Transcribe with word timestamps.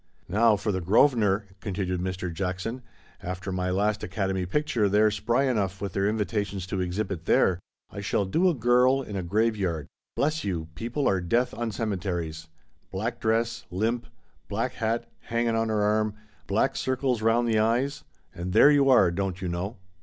"Now, 0.27 0.55
for 0.55 0.71
the 0.71 0.81
Grosvenor," 0.81 1.45
continued 1.59 2.01
Mr. 2.01 2.33
Jackson 2.33 2.81
—"after 3.21 3.51
my 3.51 3.65
i 3.65 3.67
Time 3.67 3.69
of 3.69 3.77
Roses' 3.77 3.91
they'll 4.91 5.05
be 5.05 5.11
spry 5.11 5.43
enough 5.43 5.79
with 5.79 5.93
their 5.93 6.09
invitations 6.09 6.65
to 6.65 6.81
ex 6.81 6.97
hibit 6.97 7.25
there— 7.25 7.59
I 7.91 8.01
shall 8.01 8.25
do 8.25 8.49
a 8.49 8.55
girl 8.55 9.03
in 9.03 9.15
a 9.15 9.21
graveyard. 9.21 9.85
NEW 10.17 10.23
HOPES. 10.23 10.43
183 10.43 10.43
Bless 10.43 10.43
you, 10.43 10.67
people 10.73 11.07
are' 11.07 11.21
death' 11.21 11.53
on 11.53 11.71
cemeteries. 11.71 12.47
Black 12.89 13.19
dress— 13.19 13.67
limp 13.69 14.07
black 14.49 14.73
hat, 14.73 15.07
hangin' 15.25 15.53
on 15.55 15.69
her 15.69 15.83
arm— 15.83 16.15
black 16.47 16.75
circles 16.75 17.21
rou 17.21 17.39
nd 17.43 17.47
the 17.47 17.59
eyes. 17.59 18.03
And 18.33 18.53
there 18.53 18.71
you 18.71 18.89
are, 18.89 19.11
don't 19.11 19.39
you 19.39 19.49
know." 19.49 19.77